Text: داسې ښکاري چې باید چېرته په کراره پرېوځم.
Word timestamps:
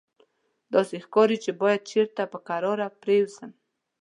داسې 0.73 0.95
ښکاري 1.05 1.37
چې 1.43 1.51
باید 1.61 1.87
چېرته 1.91 2.21
په 2.31 2.39
کراره 2.47 2.87
پرېوځم. 3.01 3.51